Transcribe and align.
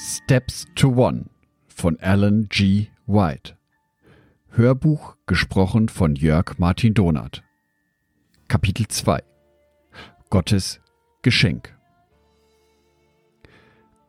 Steps 0.00 0.64
to 0.76 0.90
One 0.90 1.24
von 1.66 1.98
Alan 1.98 2.48
G. 2.48 2.86
White. 3.08 3.56
Hörbuch 4.50 5.16
gesprochen 5.26 5.88
von 5.88 6.14
Jörg 6.14 6.56
Martin 6.58 6.94
Donath. 6.94 7.42
Kapitel 8.46 8.86
2 8.86 9.20
Gottes 10.30 10.80
Geschenk 11.22 11.76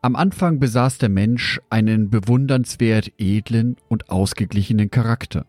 Am 0.04 0.16
Anfang 0.16 0.60
besaß 0.60 1.00
der 1.00 1.10
Mensch 1.10 1.60
einen 1.71 2.12
bewundernswert 2.12 3.12
edlen 3.18 3.76
und 3.88 4.12
ausgeglichenen 4.12 4.92
Charakter. 4.92 5.48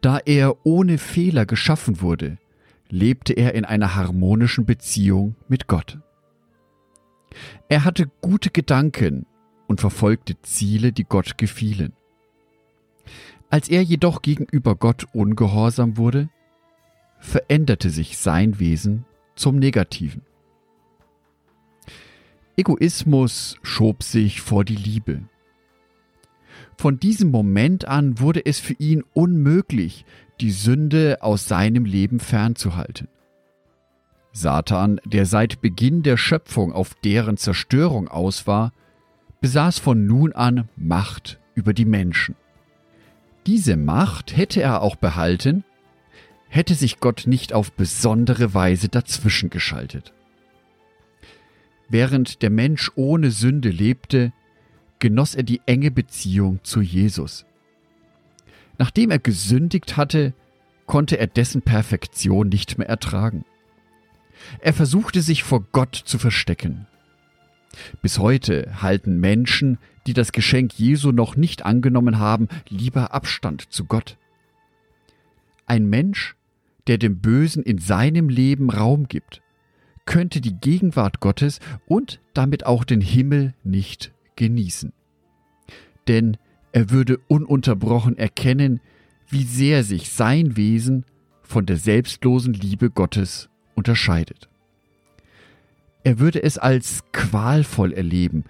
Da 0.00 0.18
er 0.18 0.64
ohne 0.64 0.98
Fehler 0.98 1.44
geschaffen 1.44 2.00
wurde, 2.00 2.38
lebte 2.88 3.32
er 3.32 3.54
in 3.56 3.64
einer 3.64 3.96
harmonischen 3.96 4.64
Beziehung 4.64 5.34
mit 5.48 5.66
Gott. 5.66 5.98
Er 7.68 7.84
hatte 7.84 8.10
gute 8.20 8.50
Gedanken 8.50 9.26
und 9.66 9.80
verfolgte 9.80 10.40
Ziele, 10.42 10.92
die 10.92 11.04
Gott 11.04 11.38
gefielen. 11.38 11.92
Als 13.50 13.68
er 13.68 13.82
jedoch 13.82 14.22
gegenüber 14.22 14.74
Gott 14.74 15.06
ungehorsam 15.12 15.96
wurde, 15.96 16.28
veränderte 17.18 17.90
sich 17.90 18.18
sein 18.18 18.58
Wesen 18.58 19.04
zum 19.34 19.56
Negativen. 19.58 20.22
Egoismus 22.56 23.58
schob 23.62 24.02
sich 24.02 24.40
vor 24.40 24.64
die 24.64 24.76
Liebe. 24.76 25.22
Von 26.78 26.98
diesem 26.98 27.30
Moment 27.30 27.86
an 27.86 28.18
wurde 28.18 28.44
es 28.44 28.60
für 28.60 28.74
ihn 28.74 29.04
unmöglich, 29.12 30.04
die 30.40 30.50
Sünde 30.50 31.18
aus 31.22 31.46
seinem 31.46 31.84
Leben 31.84 32.18
fernzuhalten. 32.20 33.08
Satan, 34.36 35.00
der 35.06 35.24
seit 35.24 35.62
Beginn 35.62 36.02
der 36.02 36.18
Schöpfung 36.18 36.70
auf 36.70 36.92
deren 37.02 37.38
Zerstörung 37.38 38.06
aus 38.06 38.46
war, 38.46 38.74
besaß 39.40 39.78
von 39.78 40.06
nun 40.06 40.34
an 40.34 40.68
Macht 40.76 41.40
über 41.54 41.72
die 41.72 41.86
Menschen. 41.86 42.34
Diese 43.46 43.78
Macht 43.78 44.36
hätte 44.36 44.60
er 44.60 44.82
auch 44.82 44.96
behalten, 44.96 45.64
hätte 46.48 46.74
sich 46.74 47.00
Gott 47.00 47.24
nicht 47.26 47.54
auf 47.54 47.72
besondere 47.72 48.52
Weise 48.52 48.90
dazwischen 48.90 49.48
geschaltet. 49.48 50.12
Während 51.88 52.42
der 52.42 52.50
Mensch 52.50 52.92
ohne 52.94 53.30
Sünde 53.30 53.70
lebte, 53.70 54.34
genoss 54.98 55.34
er 55.34 55.44
die 55.44 55.62
enge 55.64 55.90
Beziehung 55.90 56.60
zu 56.62 56.82
Jesus. 56.82 57.46
Nachdem 58.76 59.10
er 59.10 59.18
gesündigt 59.18 59.96
hatte, 59.96 60.34
konnte 60.84 61.16
er 61.16 61.26
dessen 61.26 61.62
Perfektion 61.62 62.50
nicht 62.50 62.76
mehr 62.76 62.88
ertragen. 62.88 63.46
Er 64.60 64.72
versuchte 64.72 65.22
sich 65.22 65.42
vor 65.42 65.64
Gott 65.72 65.94
zu 65.94 66.18
verstecken. 66.18 66.86
Bis 68.02 68.18
heute 68.18 68.82
halten 68.82 69.18
Menschen, 69.18 69.78
die 70.06 70.14
das 70.14 70.32
Geschenk 70.32 70.78
Jesu 70.78 71.12
noch 71.12 71.36
nicht 71.36 71.64
angenommen 71.64 72.18
haben, 72.18 72.48
lieber 72.68 73.12
Abstand 73.12 73.72
zu 73.72 73.84
Gott. 73.84 74.16
Ein 75.66 75.86
Mensch, 75.86 76.36
der 76.86 76.98
dem 76.98 77.18
Bösen 77.18 77.62
in 77.62 77.78
seinem 77.78 78.28
Leben 78.28 78.70
Raum 78.70 79.08
gibt, 79.08 79.42
könnte 80.04 80.40
die 80.40 80.54
Gegenwart 80.54 81.20
Gottes 81.20 81.58
und 81.86 82.20
damit 82.32 82.64
auch 82.64 82.84
den 82.84 83.00
Himmel 83.00 83.54
nicht 83.64 84.12
genießen. 84.36 84.92
Denn 86.06 86.36
er 86.72 86.90
würde 86.90 87.18
ununterbrochen 87.26 88.16
erkennen, 88.16 88.80
wie 89.28 89.42
sehr 89.42 89.82
sich 89.82 90.10
sein 90.10 90.56
Wesen 90.56 91.04
von 91.42 91.66
der 91.66 91.76
selbstlosen 91.76 92.54
Liebe 92.54 92.90
Gottes 92.90 93.48
unterscheidet. 93.76 94.48
Er 96.02 96.18
würde 96.18 96.42
es 96.42 96.58
als 96.58 97.04
qualvoll 97.12 97.92
erleben, 97.92 98.44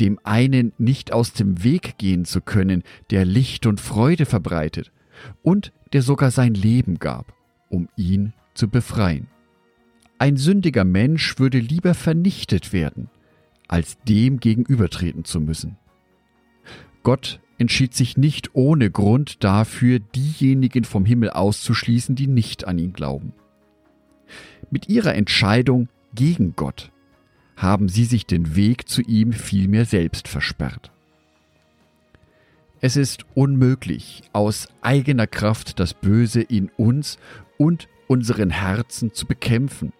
dem 0.00 0.18
einen 0.24 0.72
nicht 0.78 1.12
aus 1.12 1.32
dem 1.32 1.62
Weg 1.62 1.98
gehen 1.98 2.24
zu 2.24 2.40
können, 2.40 2.82
der 3.10 3.24
Licht 3.24 3.66
und 3.66 3.80
Freude 3.80 4.26
verbreitet 4.26 4.90
und 5.42 5.72
der 5.92 6.02
sogar 6.02 6.30
sein 6.30 6.54
Leben 6.54 6.98
gab, 6.98 7.34
um 7.68 7.88
ihn 7.96 8.32
zu 8.54 8.68
befreien. 8.68 9.28
Ein 10.18 10.36
sündiger 10.36 10.84
Mensch 10.84 11.38
würde 11.38 11.58
lieber 11.58 11.94
vernichtet 11.94 12.72
werden, 12.72 13.10
als 13.68 13.98
dem 14.08 14.38
gegenübertreten 14.38 15.24
zu 15.24 15.40
müssen. 15.40 15.76
Gott 17.02 17.40
entschied 17.58 17.94
sich 17.94 18.16
nicht 18.16 18.54
ohne 18.54 18.90
Grund 18.90 19.42
dafür, 19.44 19.98
diejenigen 19.98 20.84
vom 20.84 21.04
Himmel 21.04 21.30
auszuschließen, 21.30 22.14
die 22.14 22.26
nicht 22.28 22.66
an 22.66 22.78
ihn 22.78 22.92
glauben. 22.92 23.32
Mit 24.70 24.88
ihrer 24.88 25.14
Entscheidung 25.14 25.88
gegen 26.14 26.54
Gott 26.56 26.90
haben 27.56 27.88
sie 27.88 28.04
sich 28.04 28.26
den 28.26 28.56
Weg 28.56 28.88
zu 28.88 29.02
ihm 29.02 29.32
vielmehr 29.32 29.84
selbst 29.84 30.28
versperrt. 30.28 30.90
Es 32.80 32.96
ist 32.96 33.24
unmöglich, 33.34 34.22
aus 34.32 34.68
eigener 34.80 35.28
Kraft 35.28 35.78
das 35.78 35.94
Böse 35.94 36.42
in 36.42 36.68
uns 36.76 37.18
und 37.56 37.88
unseren 38.08 38.50
Herzen 38.50 39.14
zu 39.14 39.26
bekämpfen. 39.26 39.92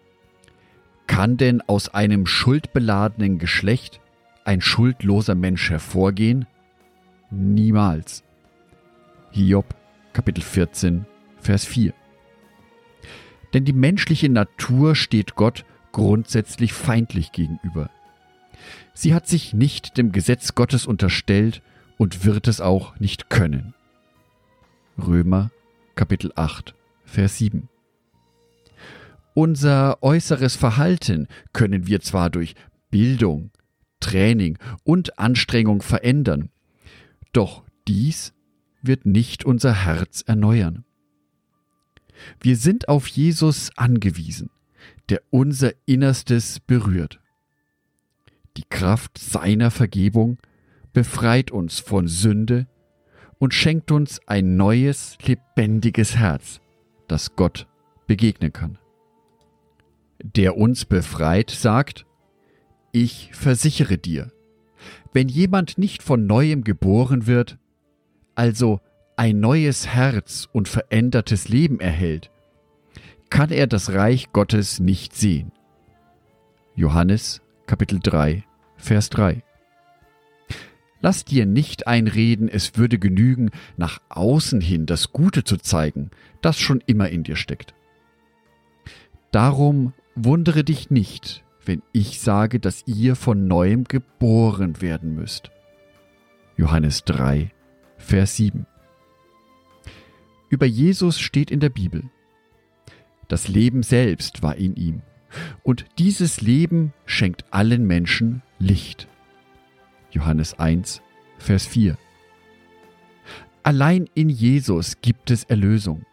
Kann 1.07 1.37
denn 1.37 1.61
aus 1.61 1.95
einem 1.95 2.27
schuldbeladenen 2.27 3.39
Geschlecht 3.39 4.01
ein 4.45 4.61
schuldloser 4.61 5.37
Mensch 5.37 5.71
hervorgehen? 5.71 6.47
Niemals. 7.31 8.25
Hiob 9.31 9.75
Kapitel 10.13 10.43
14 10.43 11.07
Vers 11.39 11.65
4 11.65 11.95
denn 13.53 13.65
die 13.65 13.73
menschliche 13.73 14.29
Natur 14.29 14.95
steht 14.95 15.35
Gott 15.35 15.65
grundsätzlich 15.93 16.73
feindlich 16.73 17.33
gegenüber. 17.33 17.91
Sie 18.95 19.15
hat 19.15 19.27
sich 19.27 19.55
nicht 19.55 19.97
dem 19.97 20.13
Gesetz 20.13 20.55
Gottes 20.55 20.87
unterstellt 20.87 21.63
und 21.99 22.25
wird 22.25 22.49
es 22.49 22.61
auch 22.61 22.99
nicht 22.99 23.31
können. 23.31 23.75
Römer 24.99 25.51
Kapitel 25.95 26.33
8 26.35 26.75
Vers 27.05 27.39
7 27.39 27.69
Unser 29.35 30.03
äußeres 30.03 30.57
Verhalten 30.57 31.29
können 31.53 31.87
wir 31.87 32.01
zwar 32.01 32.31
durch 32.31 32.55
Bildung, 32.91 33.51
Training 34.01 34.59
und 34.85 35.19
Anstrengung 35.19 35.81
verändern, 35.83 36.51
doch 37.33 37.63
dies 37.89 38.35
wird 38.83 39.07
nicht 39.07 39.45
unser 39.45 39.85
Herz 39.85 40.23
erneuern. 40.27 40.85
Wir 42.41 42.57
sind 42.57 42.89
auf 42.89 43.07
Jesus 43.07 43.71
angewiesen, 43.77 44.51
der 45.09 45.23
unser 45.31 45.73
Innerstes 45.87 46.61
berührt. 46.61 47.21
Die 48.57 48.65
Kraft 48.69 49.19
seiner 49.19 49.71
Vergebung 49.71 50.39
befreit 50.93 51.51
uns 51.51 51.81
von 51.81 52.07
Sünde 52.07 52.67
und 53.39 53.55
schenkt 53.55 53.91
uns 53.91 54.21
ein 54.27 54.57
neues, 54.57 55.17
lebendiges 55.27 56.17
Herz, 56.17 56.61
das 57.09 57.35
Gott 57.35 57.67
begegnen 58.07 58.53
kann. 58.53 58.79
Der 60.23 60.57
uns 60.57 60.85
befreit 60.85 61.51
sagt, 61.51 62.07
ich 62.93 63.31
versichere 63.33 63.99
dir, 63.99 64.31
wenn 65.13 65.29
jemand 65.29 65.79
nicht 65.79 66.03
von 66.03 66.27
neuem 66.27 66.63
geboren 66.63 67.27
wird, 67.27 67.59
also 68.35 68.81
ein 69.17 69.41
neues 69.41 69.87
Herz 69.87 70.49
und 70.53 70.69
verändertes 70.69 71.49
Leben 71.49 71.81
erhält, 71.81 72.31
kann 73.31 73.51
er 73.51 73.67
das 73.67 73.93
Reich 73.93 74.33
Gottes 74.33 74.81
nicht 74.81 75.15
sehen. 75.15 75.53
Johannes 76.75 77.43
Kapitel 77.67 78.01
3 78.03 78.45
Vers 78.77 79.11
3 79.11 79.43
Lass 81.01 81.25
dir 81.25 81.47
nicht 81.47 81.89
einreden, 81.89 82.49
es 82.49 82.77
würde 82.77 82.99
genügen, 82.99 83.51
nach 83.77 84.01
außen 84.09 84.61
hin 84.61 84.87
das 84.87 85.13
Gute 85.13 85.43
zu 85.45 85.57
zeigen, 85.57 86.11
das 86.43 86.59
schon 86.59 86.83
immer 86.87 87.09
in 87.09 87.25
dir 87.25 87.37
steckt. 87.37 87.75
Darum 89.33 89.95
wundere 90.15 90.63
dich 90.63 90.91
nicht, 90.91 91.45
wenn 91.65 91.83
ich 91.93 92.21
sage, 92.21 92.61
dass 92.61 92.87
ihr 92.87 93.17
von 93.17 93.49
neuem 93.49 93.85
geboren 93.85 94.81
werden 94.81 95.15
müsst. 95.15 95.51
Johannes 96.57 97.05
3, 97.05 97.51
Vers 97.97 98.37
7 98.37 98.67
über 100.53 100.67
Jesus 100.67 101.19
steht 101.19 101.51
in 101.51 101.61
der 101.61 101.71
Bibel. 101.71 102.05
Das 103.27 103.49
Leben 103.49 103.83
selbst 103.83 104.43
war 104.43 104.57
in 104.57 104.77
ihm. 104.77 105.01
Und 105.63 105.87
dieses 105.99 106.43
Leben 106.43 106.93
schenkt 107.07 107.47
allen 107.51 107.87
Menschen 107.87 108.43
Licht. 108.59 109.09
Johannes 110.11 110.59
1, 110.59 111.01
Vers 111.39 111.67
4. 111.67 111.97
Allein 113.63 114.11
in 114.13 114.29
Jesus 114.29 115.01
gibt 115.01 115.31
es 115.31 115.45
Erlösung. 115.45 116.05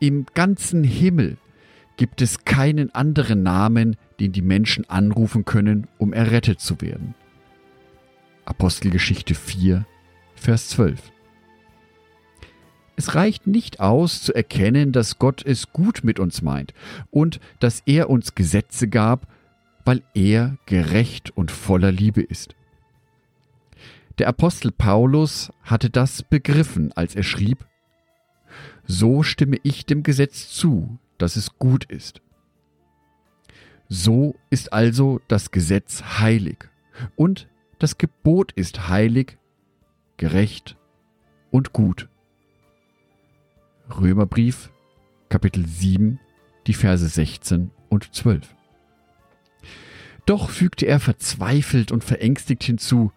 Im 0.00 0.24
ganzen 0.32 0.82
Himmel 0.82 1.36
gibt 1.98 2.22
es 2.22 2.46
keinen 2.46 2.94
anderen 2.94 3.42
Namen, 3.42 3.96
den 4.20 4.32
die 4.32 4.40
Menschen 4.40 4.88
anrufen 4.88 5.44
können, 5.44 5.86
um 5.98 6.14
errettet 6.14 6.60
zu 6.60 6.80
werden. 6.80 7.14
Apostelgeschichte 8.46 9.34
4, 9.34 9.84
Vers 10.34 10.70
12. 10.70 11.13
Es 12.96 13.14
reicht 13.14 13.46
nicht 13.46 13.80
aus 13.80 14.22
zu 14.22 14.34
erkennen, 14.34 14.92
dass 14.92 15.18
Gott 15.18 15.44
es 15.44 15.72
gut 15.72 16.04
mit 16.04 16.20
uns 16.20 16.42
meint 16.42 16.72
und 17.10 17.40
dass 17.58 17.82
er 17.86 18.08
uns 18.08 18.34
Gesetze 18.34 18.88
gab, 18.88 19.26
weil 19.84 20.02
er 20.14 20.56
gerecht 20.66 21.36
und 21.36 21.50
voller 21.50 21.90
Liebe 21.90 22.22
ist. 22.22 22.54
Der 24.18 24.28
Apostel 24.28 24.70
Paulus 24.70 25.52
hatte 25.64 25.90
das 25.90 26.22
begriffen, 26.22 26.92
als 26.92 27.16
er 27.16 27.24
schrieb, 27.24 27.66
So 28.86 29.24
stimme 29.24 29.58
ich 29.64 29.86
dem 29.86 30.04
Gesetz 30.04 30.50
zu, 30.50 30.98
dass 31.18 31.34
es 31.34 31.58
gut 31.58 31.84
ist. 31.86 32.20
So 33.88 34.36
ist 34.50 34.72
also 34.72 35.20
das 35.26 35.50
Gesetz 35.50 36.02
heilig 36.20 36.68
und 37.16 37.48
das 37.80 37.98
Gebot 37.98 38.52
ist 38.52 38.88
heilig, 38.88 39.36
gerecht 40.16 40.76
und 41.50 41.72
gut. 41.72 42.08
Römerbrief, 43.90 44.70
Kapitel 45.28 45.66
7, 45.66 46.18
die 46.66 46.74
Verse 46.74 47.06
16 47.06 47.70
und 47.90 48.14
12. 48.14 48.54
Doch 50.26 50.48
fügte 50.48 50.86
er 50.86 51.00
verzweifelt 51.00 51.92
und 51.92 52.02
verängstigt 52.02 52.64
hinzu, 52.64 53.12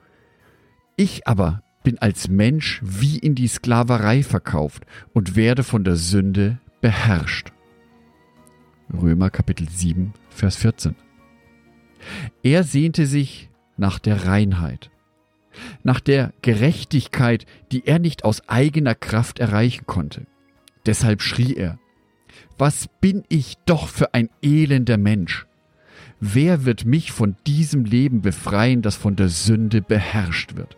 ich 0.98 1.26
aber 1.26 1.64
bin 1.84 2.00
als 2.00 2.28
Mensch 2.28 2.82
wie 2.84 3.18
in 3.18 3.34
die 3.34 3.48
Sklaverei 3.48 4.24
verkauft 4.24 4.86
und 5.14 5.38
werde 5.38 5.64
von 5.64 5.86
der 5.86 5.96
Sünde 5.96 6.60
beherrscht. 6.82 7.54
Römer 8.94 9.30
Kapitel 9.30 9.70
7, 9.70 10.14
Vers 10.30 10.58
14. 10.58 10.96
Er 12.44 12.64
sehnte 12.64 13.06
sich 13.06 13.50
nach 13.78 14.00
der 14.00 14.26
Reinheit, 14.26 14.92
nach 15.84 16.02
der 16.02 16.34
Gerechtigkeit, 16.42 17.46
die 17.72 17.86
er 17.86 18.00
nicht 18.00 18.26
aus 18.26 18.48
eigener 18.50 18.96
Kraft 18.96 19.40
erreichen 19.40 19.86
konnte. 19.86 20.26
Deshalb 20.88 21.22
schrie 21.22 21.54
er, 21.54 21.78
Was 22.58 22.88
bin 23.02 23.24
ich 23.28 23.58
doch 23.66 23.88
für 23.90 24.14
ein 24.14 24.30
elender 24.42 24.98
Mensch? 24.98 25.46
Wer 26.20 26.66
wird 26.66 26.86
mich 26.86 27.12
von 27.12 27.36
diesem 27.46 27.86
Leben 27.86 28.22
befreien, 28.22 28.82
das 28.82 28.96
von 28.96 29.16
der 29.16 29.30
Sünde 29.30 29.82
beherrscht 29.82 30.56
wird? 30.56 30.78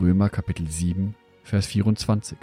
Römer 0.00 0.30
Kapitel 0.30 0.66
7, 0.66 1.14
Vers 1.42 1.66
24. 1.66 2.38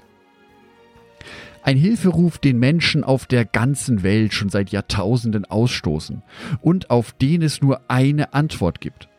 Ein 1.63 1.77
Hilferuf, 1.77 2.37
den 2.37 2.59
Menschen 2.59 3.03
auf 3.03 3.25
der 3.25 3.45
ganzen 3.45 4.03
Welt 4.03 4.33
schon 4.33 4.49
seit 4.49 4.69
Jahrtausenden 4.69 5.45
ausstoßen 5.45 6.21
und 6.61 6.89
auf 6.89 7.13
den 7.13 7.41
es 7.41 7.61
nur 7.61 7.89
eine 7.89 8.33
Antwort 8.33 8.81
gibt. 8.81 9.09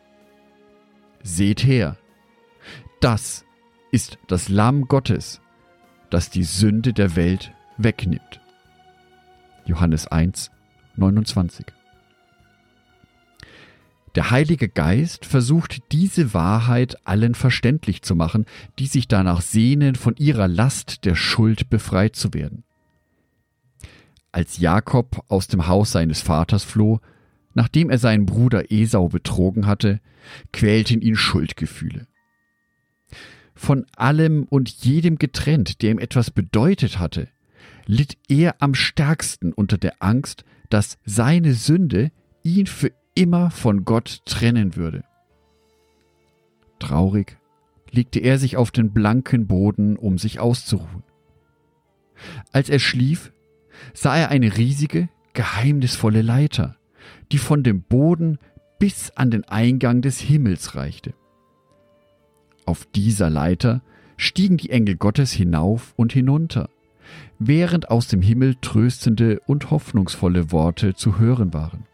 Seht 1.21 1.65
her, 1.65 1.97
das 3.01 3.45
ist 3.91 4.17
das 4.27 4.47
Lamm 4.47 4.87
Gottes, 4.87 5.41
das 6.09 6.29
die 6.29 6.43
Sünde 6.43 6.93
der 6.93 7.15
Welt 7.15 7.51
wegnimmt. 7.77 8.41
Johannes 9.65 10.07
1, 10.07 10.51
29. 10.95 11.65
Der 14.15 14.31
Heilige 14.31 14.67
Geist 14.67 15.25
versucht 15.25 15.91
diese 15.91 16.33
Wahrheit 16.33 16.97
allen 17.07 17.35
verständlich 17.35 18.01
zu 18.01 18.15
machen, 18.15 18.45
die 18.79 18.87
sich 18.87 19.07
danach 19.07 19.41
sehnen, 19.41 19.95
von 19.95 20.15
ihrer 20.17 20.47
Last 20.47 21.05
der 21.05 21.15
Schuld 21.15 21.69
befreit 21.69 22.15
zu 22.15 22.33
werden. 22.33 22.63
Als 24.31 24.57
Jakob 24.57 25.23
aus 25.27 25.47
dem 25.47 25.67
Haus 25.67 25.91
seines 25.91 26.21
Vaters 26.21 26.63
floh, 26.63 26.99
nachdem 27.53 27.89
er 27.89 27.97
seinen 27.97 28.25
Bruder 28.25 28.71
Esau 28.71 29.09
betrogen 29.09 29.67
hatte, 29.67 30.01
quälten 30.51 31.01
ihn 31.01 31.15
Schuldgefühle. 31.15 32.07
Von 33.59 33.85
allem 33.97 34.43
und 34.43 34.69
jedem 34.69 35.17
getrennt, 35.17 35.81
der 35.81 35.91
ihm 35.91 35.99
etwas 35.99 36.31
bedeutet 36.31 36.97
hatte, 36.97 37.27
litt 37.85 38.17
er 38.29 38.55
am 38.61 38.73
stärksten 38.73 39.51
unter 39.51 39.77
der 39.77 40.01
Angst, 40.01 40.45
dass 40.69 40.97
seine 41.03 41.53
Sünde 41.53 42.09
ihn 42.41 42.67
für 42.67 42.93
immer 43.15 43.51
von 43.51 43.83
Gott 43.83 44.21
trennen 44.23 44.77
würde. 44.77 45.03
Traurig 46.79 47.37
legte 47.91 48.19
er 48.19 48.37
sich 48.37 48.55
auf 48.55 48.71
den 48.71 48.93
blanken 48.93 49.45
Boden, 49.45 49.97
um 49.97 50.17
sich 50.17 50.39
auszuruhen. 50.39 51.03
Als 52.53 52.69
er 52.69 52.79
schlief, 52.79 53.33
sah 53.93 54.15
er 54.15 54.29
eine 54.29 54.55
riesige, 54.55 55.09
geheimnisvolle 55.33 56.21
Leiter, 56.21 56.77
die 57.33 57.37
von 57.37 57.61
dem 57.63 57.81
Boden 57.81 58.39
bis 58.79 59.11
an 59.11 59.31
den 59.31 59.43
Eingang 59.43 60.01
des 60.01 60.21
Himmels 60.21 60.75
reichte. 60.75 61.13
Auf 62.69 62.85
dieser 62.85 63.31
Leiter 63.31 63.81
stiegen 64.15 64.57
die 64.57 64.69
Engel 64.69 64.95
Gottes 64.95 65.31
hinauf 65.31 65.95
und 65.95 66.13
hinunter, 66.13 66.69
während 67.39 67.89
aus 67.89 68.07
dem 68.07 68.21
Himmel 68.21 68.57
tröstende 68.61 69.39
und 69.47 69.71
hoffnungsvolle 69.71 70.51
Worte 70.51 70.93
zu 70.93 71.17
hören 71.17 71.51
waren. 71.51 71.87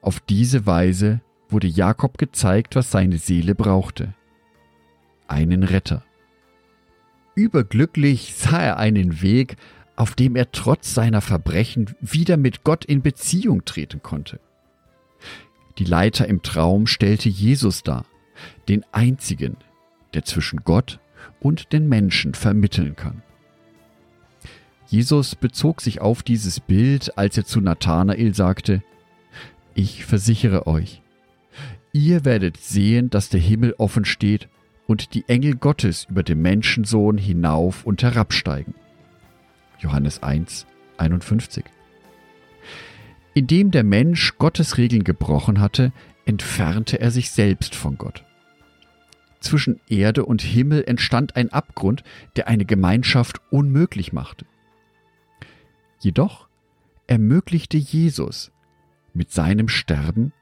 Auf 0.00 0.18
diese 0.18 0.64
Weise 0.64 1.20
wurde 1.50 1.66
Jakob 1.66 2.16
gezeigt, 2.16 2.74
was 2.74 2.90
seine 2.90 3.18
Seele 3.18 3.54
brauchte. 3.54 4.14
Einen 5.28 5.62
Retter. 5.62 6.02
Überglücklich 7.34 8.32
sah 8.34 8.62
er 8.62 8.78
einen 8.78 9.20
Weg, 9.20 9.56
auf 9.94 10.14
dem 10.14 10.36
er 10.36 10.52
trotz 10.52 10.94
seiner 10.94 11.20
Verbrechen 11.20 11.94
wieder 12.00 12.38
mit 12.38 12.64
Gott 12.64 12.86
in 12.86 13.02
Beziehung 13.02 13.66
treten 13.66 14.00
konnte. 14.02 14.40
Die 15.76 15.84
Leiter 15.84 16.26
im 16.28 16.40
Traum 16.40 16.86
stellte 16.86 17.28
Jesus 17.28 17.82
dar, 17.82 18.06
den 18.68 18.84
einzigen, 18.92 19.56
der 20.14 20.24
zwischen 20.24 20.60
Gott 20.64 21.00
und 21.40 21.72
den 21.72 21.88
Menschen 21.88 22.34
vermitteln 22.34 22.96
kann. 22.96 23.22
Jesus 24.86 25.34
bezog 25.34 25.80
sich 25.80 26.00
auf 26.00 26.22
dieses 26.22 26.60
Bild, 26.60 27.16
als 27.16 27.36
er 27.38 27.44
zu 27.44 27.60
Nathanael 27.60 28.34
sagte, 28.34 28.82
ich 29.74 30.04
versichere 30.04 30.66
euch, 30.66 31.00
ihr 31.92 32.24
werdet 32.24 32.58
sehen, 32.58 33.08
dass 33.08 33.30
der 33.30 33.40
Himmel 33.40 33.74
offen 33.78 34.04
steht 34.04 34.48
und 34.86 35.14
die 35.14 35.24
Engel 35.28 35.56
Gottes 35.56 36.06
über 36.10 36.22
dem 36.22 36.42
Menschensohn 36.42 37.16
hinauf 37.16 37.86
und 37.86 38.02
herabsteigen. 38.02 38.74
Johannes 39.78 40.22
1, 40.22 40.66
51. 40.98 41.64
Indem 43.34 43.70
der 43.70 43.84
Mensch 43.84 44.36
Gottes 44.36 44.76
Regeln 44.76 45.04
gebrochen 45.04 45.60
hatte, 45.60 45.92
entfernte 46.26 47.00
er 47.00 47.10
sich 47.10 47.30
selbst 47.30 47.74
von 47.74 47.96
Gott. 47.96 48.24
Zwischen 49.42 49.80
Erde 49.88 50.24
und 50.24 50.40
Himmel 50.40 50.84
entstand 50.86 51.34
ein 51.34 51.52
Abgrund, 51.52 52.04
der 52.36 52.46
eine 52.46 52.64
Gemeinschaft 52.64 53.40
unmöglich 53.50 54.12
machte. 54.12 54.46
Jedoch 55.98 56.48
ermöglichte 57.08 57.76
Jesus 57.76 58.52
mit 59.12 59.32
seinem 59.32 59.68
Sterben, 59.68 60.32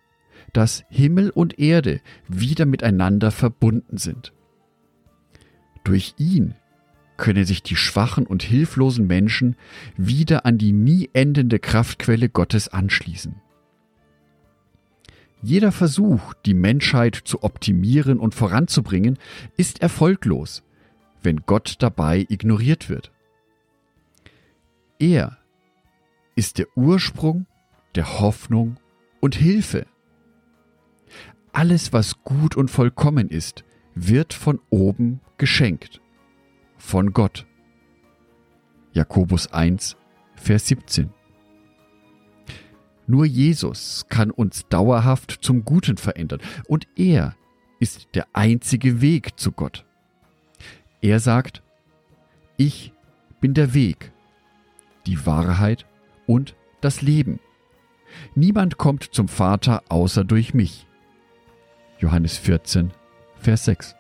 dass 0.52 0.85
Himmel 0.90 1.30
und 1.30 1.59
Erde 1.59 2.00
wieder 2.28 2.66
miteinander 2.66 3.30
verbunden 3.30 3.97
sind. 3.97 4.35
Durch 5.83 6.14
ihn 6.19 6.54
können 7.16 7.47
sich 7.47 7.62
die 7.62 7.76
schwachen 7.76 8.26
und 8.26 8.42
hilflosen 8.42 9.07
Menschen 9.07 9.57
wieder 9.97 10.45
an 10.45 10.59
die 10.59 10.73
nie 10.73 11.09
endende 11.14 11.59
Kraftquelle 11.59 12.28
Gottes 12.28 12.69
anschließen. 12.69 13.37
Jeder 15.42 15.73
Versuch, 15.73 16.35
die 16.44 16.54
Menschheit 16.54 17.14
zu 17.14 17.42
optimieren 17.42 18.18
und 18.18 18.35
voranzubringen, 18.35 19.18
ist 19.56 19.80
erfolglos, 19.80 20.62
wenn 21.23 21.42
Gott 21.47 21.76
dabei 21.78 22.26
ignoriert 22.28 22.90
wird. 22.90 23.11
Er 24.99 25.38
ist 26.35 26.59
der 26.59 26.66
Ursprung 26.76 27.47
der 27.94 28.20
Hoffnung 28.20 28.76
und 29.20 29.35
Hilfe. 29.35 29.87
Alles, 31.52 31.92
was 31.92 32.23
gut 32.23 32.56
und 32.56 32.70
vollkommen 32.70 33.28
ist, 33.28 33.64
wird 33.94 34.35
von 34.35 34.61
oben 34.70 35.20
geschenkt. 35.38 36.00
Von 36.76 37.12
Gott. 37.12 37.47
Jakobus 38.92 39.52
1, 39.52 39.97
Vers 40.37 40.68
17. 40.68 41.11
Nur 43.11 43.25
Jesus 43.25 44.07
kann 44.09 44.31
uns 44.31 44.69
dauerhaft 44.69 45.38
zum 45.40 45.64
Guten 45.64 45.97
verändern 45.97 46.38
und 46.69 46.87
er 46.95 47.35
ist 47.81 48.07
der 48.14 48.29
einzige 48.35 49.00
Weg 49.00 49.37
zu 49.37 49.50
Gott. 49.50 49.85
Er 51.02 51.19
sagt, 51.19 51.61
ich 52.57 52.93
bin 53.40 53.52
der 53.52 53.75
Weg, 53.75 54.12
die 55.07 55.26
Wahrheit 55.26 55.87
und 56.29 56.55
das 56.83 57.02
Leben. 57.02 57.40
Niemand 58.37 58.79
kommt 58.79 59.12
zum 59.12 59.26
Vater 59.26 59.83
außer 59.88 60.23
durch 60.23 60.55
mich. 60.55 60.87
Johannes 61.99 62.38
14, 62.38 62.93
Vers 63.40 63.64
6. 63.64 63.97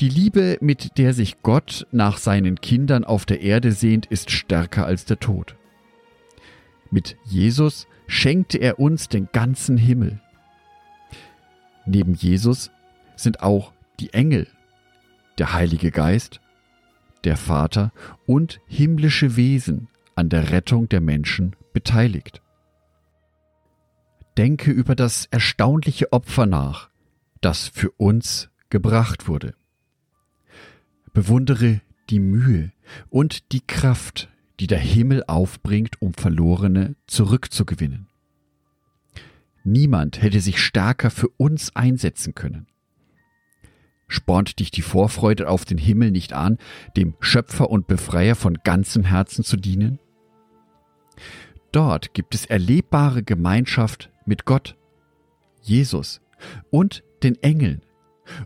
Die 0.00 0.08
Liebe, 0.08 0.56
mit 0.62 0.96
der 0.96 1.12
sich 1.12 1.42
Gott 1.42 1.86
nach 1.92 2.16
seinen 2.16 2.58
Kindern 2.62 3.04
auf 3.04 3.26
der 3.26 3.42
Erde 3.42 3.72
sehnt, 3.72 4.06
ist 4.06 4.30
stärker 4.30 4.86
als 4.86 5.04
der 5.04 5.20
Tod. 5.20 5.56
Mit 6.90 7.16
Jesus 7.24 7.86
schenkte 8.06 8.58
er 8.58 8.78
uns 8.78 9.08
den 9.08 9.28
ganzen 9.32 9.76
Himmel. 9.76 10.20
Neben 11.84 12.14
Jesus 12.14 12.70
sind 13.16 13.42
auch 13.42 13.72
die 14.00 14.12
Engel, 14.12 14.46
der 15.38 15.52
Heilige 15.52 15.90
Geist, 15.90 16.40
der 17.24 17.36
Vater 17.36 17.92
und 18.26 18.60
himmlische 18.66 19.36
Wesen 19.36 19.88
an 20.14 20.28
der 20.28 20.50
Rettung 20.50 20.88
der 20.88 21.00
Menschen 21.00 21.56
beteiligt. 21.72 22.42
Denke 24.36 24.70
über 24.70 24.94
das 24.94 25.26
erstaunliche 25.26 26.12
Opfer 26.12 26.46
nach, 26.46 26.90
das 27.40 27.68
für 27.68 27.90
uns 27.92 28.50
gebracht 28.70 29.28
wurde. 29.28 29.54
Bewundere 31.12 31.80
die 32.10 32.20
Mühe 32.20 32.72
und 33.08 33.52
die 33.52 33.60
Kraft, 33.60 34.28
die 34.60 34.66
der 34.66 34.78
Himmel 34.78 35.24
aufbringt, 35.26 36.00
um 36.00 36.14
Verlorene 36.14 36.96
zurückzugewinnen. 37.06 38.08
Niemand 39.64 40.22
hätte 40.22 40.40
sich 40.40 40.60
stärker 40.60 41.10
für 41.10 41.28
uns 41.36 41.74
einsetzen 41.74 42.34
können. 42.34 42.66
Spornt 44.08 44.60
dich 44.60 44.70
die 44.70 44.82
Vorfreude 44.82 45.48
auf 45.48 45.64
den 45.64 45.78
Himmel 45.78 46.12
nicht 46.12 46.32
an, 46.32 46.58
dem 46.96 47.14
Schöpfer 47.18 47.70
und 47.70 47.88
Befreier 47.88 48.36
von 48.36 48.58
ganzem 48.62 49.02
Herzen 49.02 49.42
zu 49.42 49.56
dienen? 49.56 49.98
Dort 51.72 52.14
gibt 52.14 52.34
es 52.34 52.46
erlebbare 52.46 53.22
Gemeinschaft 53.22 54.10
mit 54.24 54.44
Gott, 54.44 54.76
Jesus 55.60 56.20
und 56.70 57.02
den 57.22 57.34
Engeln 57.42 57.82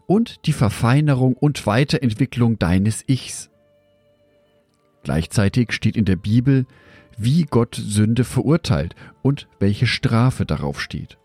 und 0.07 0.47
die 0.47 0.53
Verfeinerung 0.53 1.35
und 1.35 1.67
Weiterentwicklung 1.67 2.59
deines 2.59 3.05
Ichs. 3.07 3.50
Gleichzeitig 5.03 5.73
steht 5.73 5.97
in 5.97 6.05
der 6.05 6.17
Bibel, 6.17 6.67
wie 7.17 7.45
Gott 7.45 7.75
Sünde 7.75 8.25
verurteilt 8.25 8.95
und 9.23 9.49
welche 9.59 9.87
Strafe 9.87 10.47
darauf 10.47 10.81
steht. 10.81 11.19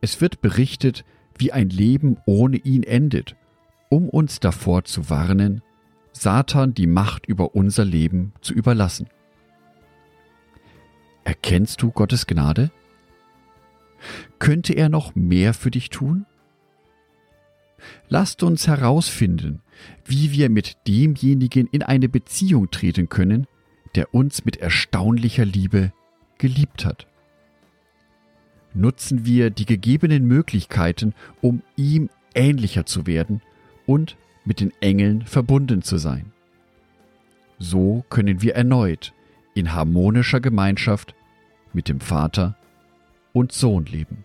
Es 0.00 0.20
wird 0.20 0.40
berichtet, 0.40 1.04
wie 1.38 1.52
ein 1.52 1.68
Leben 1.68 2.18
ohne 2.26 2.56
ihn 2.58 2.82
endet, 2.82 3.36
um 3.88 4.08
uns 4.08 4.40
davor 4.40 4.84
zu 4.84 5.10
warnen, 5.10 5.62
Satan 6.12 6.74
die 6.74 6.86
Macht 6.86 7.26
über 7.26 7.54
unser 7.54 7.84
Leben 7.84 8.32
zu 8.40 8.54
überlassen. 8.54 9.08
Erkennst 11.24 11.82
du 11.82 11.90
Gottes 11.90 12.26
Gnade? 12.26 12.70
Könnte 14.38 14.74
er 14.74 14.88
noch 14.88 15.14
mehr 15.14 15.54
für 15.54 15.70
dich 15.70 15.90
tun? 15.90 16.26
Lasst 18.08 18.42
uns 18.42 18.66
herausfinden, 18.66 19.60
wie 20.04 20.32
wir 20.32 20.50
mit 20.50 20.76
demjenigen 20.86 21.66
in 21.66 21.82
eine 21.82 22.08
Beziehung 22.08 22.70
treten 22.70 23.08
können, 23.08 23.46
der 23.94 24.14
uns 24.14 24.44
mit 24.44 24.56
erstaunlicher 24.56 25.44
Liebe 25.44 25.92
geliebt 26.38 26.84
hat. 26.84 27.06
Nutzen 28.74 29.24
wir 29.24 29.50
die 29.50 29.66
gegebenen 29.66 30.26
Möglichkeiten, 30.26 31.14
um 31.40 31.62
ihm 31.76 32.10
ähnlicher 32.34 32.86
zu 32.86 33.06
werden 33.06 33.40
und 33.86 34.16
mit 34.44 34.60
den 34.60 34.72
Engeln 34.80 35.22
verbunden 35.22 35.82
zu 35.82 35.96
sein. 35.96 36.32
So 37.58 38.04
können 38.10 38.42
wir 38.42 38.56
erneut 38.56 39.12
in 39.54 39.72
harmonischer 39.72 40.40
Gemeinschaft 40.40 41.14
mit 41.72 41.88
dem 41.88 42.00
Vater 42.00 42.56
und 43.32 43.52
Sohn 43.52 43.86
leben. 43.86 44.24